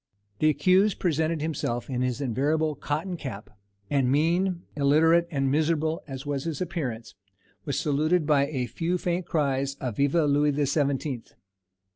[0.39, 3.51] The accused presented himself in his invariable cotton cap;
[3.87, 7.13] and mean, illiterate, and miserable as was his appearance,
[7.65, 11.33] was saluted by a few faint cries of "_Vive Louis the Seventeenth!